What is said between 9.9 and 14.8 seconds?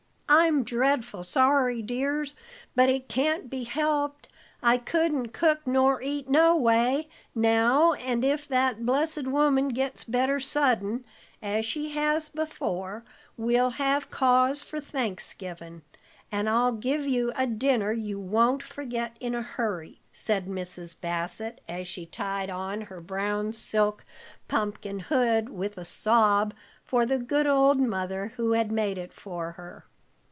better sudden, as she has before, we'll have cause for